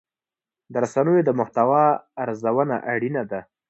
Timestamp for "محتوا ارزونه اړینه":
1.39-3.23